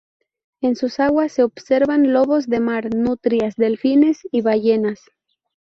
[0.61, 4.99] En sus aguas se observan lobos de mar, nutrias, delfines y ballenas.